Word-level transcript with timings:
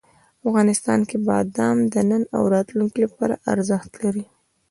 افغانستان 0.47 0.99
کې 1.09 1.17
بادام 1.27 1.77
د 1.93 1.95
نن 2.09 2.23
او 2.35 2.43
راتلونکي 2.55 2.99
لپاره 3.05 3.35
ارزښت 3.53 3.91
لري. 4.03 4.25